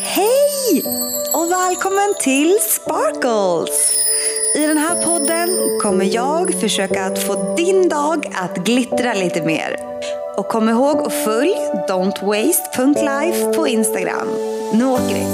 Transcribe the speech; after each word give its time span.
Hej 0.00 0.82
och 1.34 1.50
välkommen 1.50 2.14
till 2.20 2.58
Sparkles! 2.60 3.94
I 4.56 4.66
den 4.66 4.78
här 4.78 5.02
podden 5.02 5.48
kommer 5.82 6.14
jag 6.14 6.60
försöka 6.60 7.04
att 7.04 7.22
få 7.22 7.54
din 7.56 7.88
dag 7.88 8.26
att 8.34 8.56
glittra 8.56 9.14
lite 9.14 9.42
mer. 9.42 9.76
Och 10.36 10.48
kom 10.48 10.68
ihåg 10.68 10.96
att 10.96 11.24
följ 11.24 11.54
don'twaste.life 11.88 13.54
på 13.54 13.68
Instagram. 13.68 14.28
Nu 14.72 14.84
åker 14.84 15.14
vi! 15.14 15.26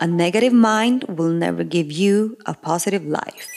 A 0.00 0.06
negative 0.06 0.54
mind 0.54 1.04
will 1.08 1.38
never 1.38 1.64
give 1.64 1.94
you 1.94 2.30
a 2.44 2.54
positive 2.62 3.04
life. 3.04 3.48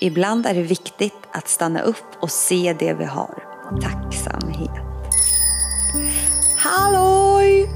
Ibland 0.00 0.46
är 0.46 0.54
det 0.54 0.62
viktigt 0.62 1.18
att 1.32 1.48
stanna 1.48 1.82
upp 1.82 2.04
och 2.20 2.30
se 2.30 2.76
det 2.78 2.94
vi 2.94 3.04
har. 3.04 3.42
Tacksamhet. 3.82 4.93
Halloj! 6.76 7.70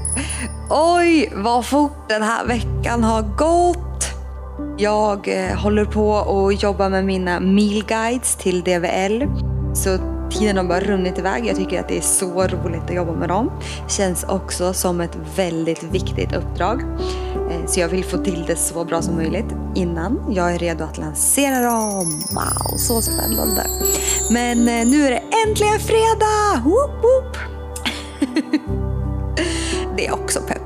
Oj, 0.69 1.33
vad 1.35 1.65
fort 1.65 2.09
den 2.09 2.21
här 2.21 2.45
veckan 2.45 3.03
har 3.03 3.21
gått. 3.21 4.03
Jag 4.77 5.27
eh, 5.27 5.57
håller 5.57 5.85
på 5.85 6.09
och 6.11 6.53
jobbar 6.53 6.89
med 6.89 7.05
mina 7.05 7.39
meal 7.39 7.83
guides 7.87 8.35
till 8.35 8.61
DVL. 8.61 9.23
Så 9.73 9.97
tiden 10.31 10.57
har 10.57 10.63
bara 10.63 10.79
runnit 10.79 11.17
iväg. 11.17 11.45
Jag 11.45 11.55
tycker 11.55 11.79
att 11.79 11.87
det 11.87 11.97
är 11.97 12.01
så 12.01 12.47
roligt 12.47 12.83
att 12.83 12.95
jobba 12.95 13.13
med 13.13 13.29
dem. 13.29 13.51
Känns 13.87 14.23
också 14.23 14.73
som 14.73 15.01
ett 15.01 15.17
väldigt 15.35 15.83
viktigt 15.83 16.33
uppdrag. 16.33 16.81
Eh, 17.51 17.65
så 17.67 17.79
jag 17.79 17.87
vill 17.87 18.03
få 18.03 18.17
till 18.17 18.45
det 18.47 18.55
så 18.55 18.85
bra 18.85 19.01
som 19.01 19.15
möjligt 19.15 19.55
innan 19.75 20.19
jag 20.29 20.53
är 20.53 20.59
redo 20.59 20.83
att 20.83 20.97
lansera 20.97 21.61
dem. 21.61 22.23
Wow, 22.31 22.77
så 22.77 23.01
spännande. 23.01 23.65
Men 24.31 24.57
eh, 24.67 24.87
nu 24.87 25.05
är 25.05 25.11
det 25.11 25.23
äntligen 25.47 25.79
fredag! 25.79 26.63
Woop, 26.63 27.03
woop. 27.03 27.37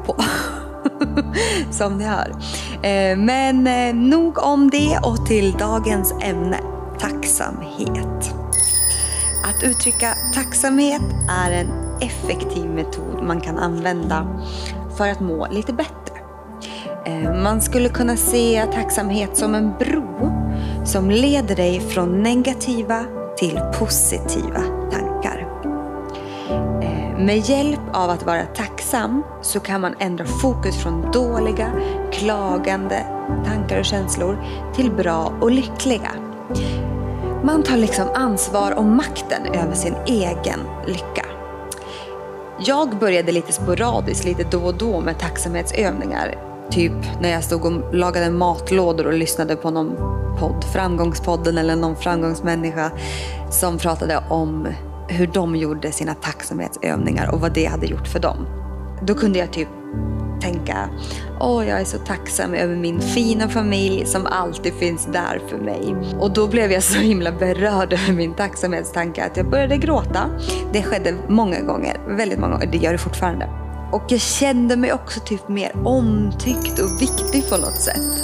på. 0.05 0.15
Som 1.71 1.97
ni 1.97 2.03
hör. 2.03 2.29
Eh, 2.83 3.17
men 3.17 3.67
eh, 3.67 3.95
nog 3.95 4.37
om 4.37 4.69
det 4.69 4.99
och 5.03 5.25
till 5.25 5.51
dagens 5.51 6.13
ämne. 6.21 6.59
Tacksamhet. 6.99 8.33
Att 9.45 9.63
uttrycka 9.63 10.13
tacksamhet 10.33 11.01
är 11.29 11.51
en 11.51 11.67
effektiv 12.01 12.69
metod 12.69 13.23
man 13.23 13.41
kan 13.41 13.57
använda 13.57 14.27
för 14.97 15.07
att 15.07 15.19
må 15.19 15.47
lite 15.51 15.73
bättre. 15.73 16.13
Eh, 17.05 17.43
man 17.43 17.61
skulle 17.61 17.89
kunna 17.89 18.17
se 18.17 18.65
tacksamhet 18.73 19.37
som 19.37 19.55
en 19.55 19.73
bro 19.79 20.31
som 20.85 21.11
leder 21.11 21.55
dig 21.55 21.79
från 21.79 22.23
negativa 22.23 23.05
till 23.37 23.59
positiva. 23.79 24.72
Med 27.23 27.49
hjälp 27.49 27.79
av 27.93 28.09
att 28.09 28.25
vara 28.25 28.45
tacksam 28.45 29.23
så 29.41 29.59
kan 29.59 29.81
man 29.81 29.95
ändra 29.99 30.25
fokus 30.25 30.77
från 30.77 31.11
dåliga, 31.11 31.71
klagande 32.11 33.05
tankar 33.45 33.79
och 33.79 33.85
känslor 33.85 34.37
till 34.75 34.91
bra 34.91 35.33
och 35.41 35.51
lyckliga. 35.51 36.11
Man 37.43 37.63
tar 37.63 37.77
liksom 37.77 38.07
ansvar 38.13 38.71
och 38.71 38.85
makten 38.85 39.45
över 39.45 39.73
sin 39.73 39.95
egen 40.05 40.59
lycka. 40.87 41.25
Jag 42.59 42.99
började 42.99 43.31
lite 43.31 43.53
sporadiskt, 43.53 44.25
lite 44.25 44.43
då 44.43 44.63
och 44.63 44.77
då 44.77 45.01
med 45.01 45.19
tacksamhetsövningar. 45.19 46.35
Typ 46.71 47.21
när 47.21 47.29
jag 47.29 47.43
stod 47.43 47.65
och 47.65 47.95
lagade 47.95 48.29
matlådor 48.29 49.07
och 49.07 49.13
lyssnade 49.13 49.55
på 49.55 49.71
någon 49.71 49.95
podd, 50.39 50.63
Framgångspodden 50.73 51.57
eller 51.57 51.75
någon 51.75 51.95
framgångsmänniska 51.95 52.91
som 53.49 53.77
pratade 53.77 54.23
om 54.29 54.67
hur 55.07 55.27
de 55.27 55.55
gjorde 55.55 55.91
sina 55.91 56.13
tacksamhetsövningar 56.13 57.29
och 57.33 57.41
vad 57.41 57.53
det 57.53 57.65
hade 57.65 57.85
gjort 57.85 58.07
för 58.07 58.19
dem. 58.19 58.47
Då 59.01 59.13
kunde 59.13 59.39
jag 59.39 59.53
typ 59.53 59.67
tänka, 60.41 60.89
åh 61.39 61.67
jag 61.67 61.81
är 61.81 61.85
så 61.85 61.97
tacksam 61.97 62.53
över 62.53 62.75
min 62.75 63.01
fina 63.01 63.49
familj 63.49 64.05
som 64.05 64.25
alltid 64.25 64.73
finns 64.73 65.05
där 65.05 65.41
för 65.49 65.57
mig. 65.57 65.95
Och 66.19 66.31
då 66.31 66.47
blev 66.47 66.71
jag 66.71 66.83
så 66.83 66.99
himla 66.99 67.31
berörd 67.31 67.93
över 68.03 68.13
min 68.13 68.33
tacksamhetstanke 68.33 69.23
att 69.25 69.37
jag 69.37 69.49
började 69.49 69.77
gråta. 69.77 70.29
Det 70.73 70.83
skedde 70.83 71.15
många 71.29 71.61
gånger, 71.61 71.97
väldigt 72.07 72.39
många 72.39 72.53
gånger, 72.53 72.71
det 72.71 72.77
gör 72.77 72.91
det 72.91 72.97
fortfarande. 72.97 73.49
Och 73.91 74.03
jag 74.07 74.21
kände 74.21 74.77
mig 74.77 74.93
också 74.93 75.19
typ 75.19 75.49
mer 75.49 75.71
omtyckt 75.85 76.79
och 76.79 77.01
viktig 77.01 77.49
på 77.49 77.57
något 77.57 77.81
sätt. 77.81 78.23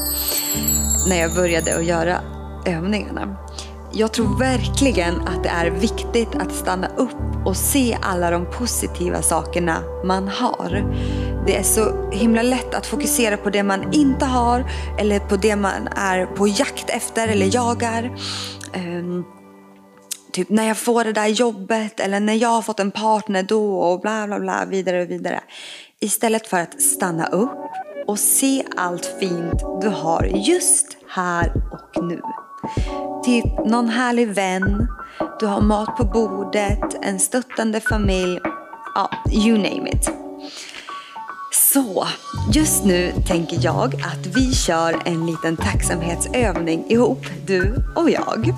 När 1.10 1.16
jag 1.16 1.36
började 1.36 1.78
att 1.78 1.86
göra 1.86 2.20
övningarna. 2.66 3.38
Jag 3.92 4.12
tror 4.14 4.40
verkligen 4.40 5.22
att 5.22 5.44
det 5.44 5.50
är 5.50 5.70
viktigt 5.70 6.36
att 6.36 6.52
stanna 6.52 6.88
upp 6.88 7.46
och 7.46 7.58
se 7.58 7.98
alla 8.02 8.32
de 8.32 8.46
positiva 8.52 9.22
sakerna 9.22 9.84
man 10.06 10.28
har. 10.28 10.96
Det 11.46 11.58
är 11.58 11.64
så 11.64 12.12
himla 12.12 12.42
lätt 12.42 12.74
att 12.74 12.86
fokusera 12.86 13.38
på 13.38 13.50
det 13.50 13.64
man 13.64 13.94
inte 13.94 14.26
har 14.26 14.72
eller 15.00 15.20
på 15.20 15.36
det 15.36 15.56
man 15.56 15.88
är 15.88 16.26
på 16.26 16.48
jakt 16.48 16.90
efter 16.90 17.28
eller 17.28 17.56
jagar. 17.56 18.18
Um, 18.76 19.26
typ 20.32 20.50
när 20.50 20.68
jag 20.68 20.78
får 20.78 21.04
det 21.04 21.14
där 21.14 21.28
jobbet 21.28 22.00
eller 22.00 22.20
när 22.20 22.34
jag 22.34 22.50
har 22.50 22.62
fått 22.62 22.80
en 22.80 22.92
partner 22.92 23.44
då 23.44 23.80
och 23.80 24.02
bla 24.02 24.28
bla 24.28 24.40
bla 24.40 24.66
vidare 24.66 25.02
och 25.02 25.10
vidare. 25.10 25.40
Istället 26.00 26.48
för 26.48 26.60
att 26.60 26.82
stanna 26.82 27.28
upp 27.28 27.72
och 28.08 28.20
se 28.20 28.64
allt 28.78 29.06
fint 29.20 29.64
du 29.82 29.90
har 29.90 30.24
just 30.24 30.98
här 31.08 31.52
och 31.72 32.04
nu. 32.04 32.22
Typ 33.26 33.66
någon 33.66 33.90
härlig 33.90 34.28
vän, 34.28 34.88
du 35.40 35.46
har 35.46 35.62
mat 35.62 35.98
på 35.98 36.04
bordet, 36.04 36.96
en 37.02 37.20
stöttande 37.20 37.80
familj, 37.80 38.40
ja, 38.96 39.10
you 39.32 39.58
name 39.58 39.90
it. 39.90 40.12
Så, 41.74 42.08
just 42.54 42.86
nu 42.86 43.14
tänker 43.28 43.58
jag 43.62 43.96
att 43.96 44.28
vi 44.36 44.54
kör 44.54 45.02
en 45.06 45.26
liten 45.26 45.58
tacksamhetsövning 45.58 46.86
ihop, 46.90 47.26
du 47.46 47.76
och 47.96 48.10
jag. 48.10 48.54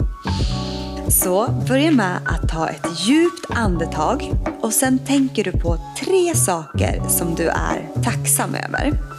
Så 1.09 1.47
börja 1.67 1.91
med 1.91 2.17
att 2.25 2.49
ta 2.49 2.69
ett 2.69 2.87
djupt 2.99 3.45
andetag 3.49 4.31
och 4.61 4.73
sen 4.73 4.99
tänker 4.99 5.43
du 5.43 5.51
på 5.51 5.77
tre 5.99 6.35
saker 6.35 7.01
som 7.09 7.35
du 7.35 7.47
är 7.47 7.89
tacksam 8.03 8.55
över. 8.55 9.10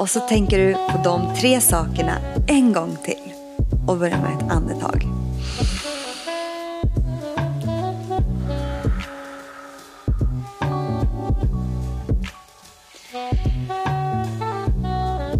Och 0.00 0.10
så 0.10 0.20
tänker 0.20 0.58
du 0.58 0.74
på 0.74 1.00
de 1.04 1.34
tre 1.34 1.60
sakerna 1.60 2.18
en 2.46 2.72
gång 2.72 2.96
till 3.04 3.32
och 3.88 3.96
börjar 3.96 4.18
med 4.18 4.36
ett 4.36 4.52
andetag. 4.52 5.04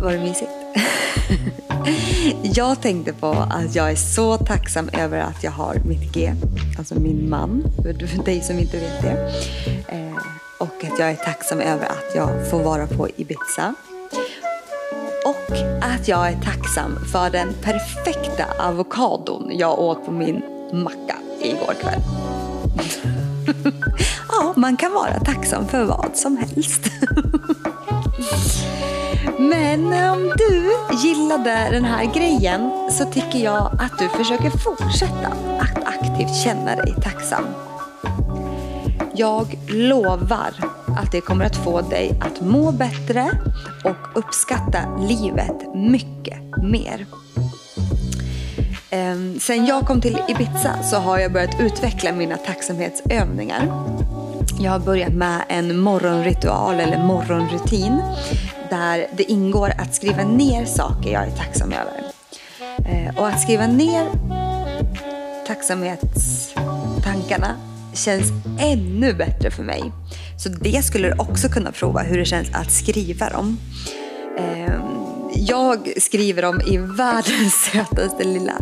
Var 0.02 0.12
det 0.12 0.18
mysigt? 0.18 0.50
jag 2.56 2.80
tänkte 2.82 3.12
på 3.12 3.30
att 3.30 3.74
jag 3.74 3.90
är 3.90 3.96
så 3.96 4.36
tacksam 4.36 4.88
över 4.92 5.18
att 5.18 5.44
jag 5.44 5.52
har 5.52 5.74
mitt 5.84 6.14
G, 6.14 6.32
alltså 6.78 7.00
min 7.00 7.30
man, 7.30 7.64
för 7.82 8.24
dig 8.24 8.40
som 8.40 8.58
inte 8.58 8.78
vet 8.78 9.02
det. 9.02 9.32
Eh, 9.88 10.16
och 10.58 10.84
att 10.84 10.98
jag 10.98 11.10
är 11.10 11.16
tacksam 11.16 11.60
över 11.60 11.86
att 11.86 12.14
jag 12.14 12.50
får 12.50 12.62
vara 12.62 12.86
på 12.86 13.08
Ibiza 13.16 13.74
och 15.30 15.56
att 15.80 16.08
jag 16.08 16.28
är 16.28 16.40
tacksam 16.40 16.98
för 17.12 17.30
den 17.30 17.54
perfekta 17.62 18.44
avokadon 18.58 19.50
jag 19.52 19.78
åt 19.78 20.06
på 20.06 20.12
min 20.12 20.42
macka 20.72 21.16
igår 21.42 21.74
kväll. 21.80 22.00
ja, 24.28 24.52
man 24.56 24.76
kan 24.76 24.92
vara 24.92 25.20
tacksam 25.20 25.68
för 25.68 25.84
vad 25.84 26.10
som 26.14 26.36
helst. 26.36 26.82
Men 29.38 29.84
om 30.10 30.32
du 30.36 30.72
gillade 31.08 31.68
den 31.70 31.84
här 31.84 32.14
grejen 32.14 32.70
så 32.90 33.04
tycker 33.04 33.38
jag 33.38 33.70
att 33.80 33.98
du 33.98 34.08
försöker 34.08 34.50
fortsätta 34.50 35.28
att 35.60 35.84
aktivt 35.84 36.34
känna 36.44 36.76
dig 36.76 36.94
tacksam. 37.02 37.44
Jag 39.14 39.58
lovar 39.68 40.79
att 40.98 41.12
det 41.12 41.20
kommer 41.20 41.44
att 41.44 41.56
få 41.56 41.80
dig 41.80 42.20
att 42.20 42.40
må 42.40 42.72
bättre 42.72 43.30
och 43.84 44.18
uppskatta 44.18 44.96
livet 44.98 45.74
mycket 45.74 46.38
mer. 46.62 47.06
Ehm, 48.90 49.40
sen 49.40 49.66
jag 49.66 49.86
kom 49.86 50.00
till 50.00 50.18
Ibiza 50.28 50.82
så 50.82 50.96
har 50.96 51.18
jag 51.18 51.32
börjat 51.32 51.60
utveckla 51.60 52.12
mina 52.12 52.36
tacksamhetsövningar. 52.36 53.66
Jag 54.60 54.70
har 54.70 54.78
börjat 54.78 55.12
med 55.12 55.42
en 55.48 55.78
morgonritual 55.78 56.80
eller 56.80 57.04
morgonrutin 57.04 58.02
där 58.70 59.06
det 59.16 59.30
ingår 59.30 59.72
att 59.78 59.94
skriva 59.94 60.24
ner 60.24 60.64
saker 60.64 61.12
jag 61.12 61.22
är 61.22 61.30
tacksam 61.30 61.72
över. 61.72 62.02
Ehm, 62.86 63.16
och 63.16 63.28
att 63.28 63.40
skriva 63.40 63.66
ner 63.66 64.06
tacksamhetstankarna 65.46 67.69
känns 68.00 68.32
ännu 68.58 69.14
bättre 69.14 69.50
för 69.50 69.62
mig. 69.62 69.92
Så 70.38 70.48
det 70.48 70.82
skulle 70.84 71.08
du 71.08 71.14
också 71.18 71.48
kunna 71.48 71.72
prova, 71.72 72.00
hur 72.00 72.18
det 72.18 72.24
känns 72.24 72.48
att 72.52 72.72
skriva 72.72 73.30
dem. 73.30 73.58
Ehm, 74.38 74.80
jag 75.34 75.92
skriver 75.96 76.42
dem 76.42 76.60
i 76.60 76.76
världens 76.76 77.54
sötaste 77.72 78.24
lilla 78.24 78.54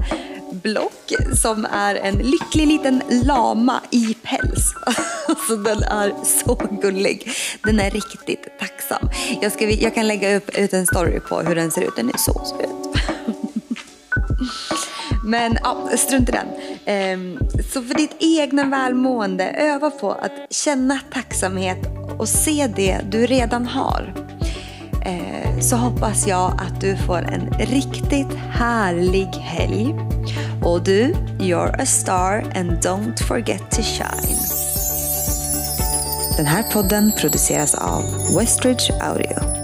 block 0.63 1.13
som 1.35 1.67
är 1.73 1.95
en 1.95 2.15
lycklig 2.15 2.67
liten 2.67 3.03
lama 3.09 3.81
i 3.91 4.15
päls. 4.23 4.75
Alltså 5.29 5.57
den 5.57 5.83
är 5.83 6.13
så 6.25 6.55
gullig. 6.83 7.31
Den 7.65 7.81
är 7.81 7.91
riktigt 7.91 8.59
tacksam. 8.59 9.11
Jag, 9.43 9.53
ska, 9.53 9.71
jag 9.71 9.95
kan 9.95 10.09
lägga 10.09 10.37
upp 10.37 10.59
ut 10.59 10.73
en 10.73 10.87
story 10.87 11.21
på 11.21 11.41
hur 11.41 11.55
den 11.55 11.71
ser 11.71 11.83
ut. 11.83 11.97
Den 11.97 12.09
är 12.09 12.19
så 12.19 12.45
söt. 12.45 12.88
Men 15.29 15.59
ja, 15.63 15.89
strunt 15.97 16.29
i 16.29 16.33
den. 16.33 16.47
Ehm, 16.85 17.39
så 17.73 17.83
för 17.83 17.95
ditt 17.95 18.17
egna 18.19 18.65
välmående, 18.65 19.45
öva 19.45 19.91
på 19.91 20.13
att 20.13 20.33
känna 20.51 20.99
tacksamhet 21.13 21.79
och 22.19 22.29
se 22.29 22.67
det 22.77 23.01
du 23.11 23.27
redan 23.27 23.67
har. 23.67 24.15
Ehm, 25.05 25.61
så 25.61 25.77
hoppas 25.77 26.27
jag 26.27 26.53
att 26.53 26.81
du 26.81 26.97
får 26.97 27.19
en 27.19 27.51
riktigt 27.59 28.35
härlig 28.51 29.27
helg. 29.27 29.95
Och 30.65 30.85
du, 30.85 31.15
you're 31.39 31.83
a 31.83 31.87
star 31.87 32.45
and 32.55 32.71
don't 32.71 33.23
forget 33.23 33.71
to 33.71 33.83
shine. 33.83 34.39
Den 36.37 36.47
här 36.47 36.63
podden 36.73 37.13
produceras 37.21 37.75
av 37.75 38.03
Westridge 38.39 38.93
Audio. 39.03 39.58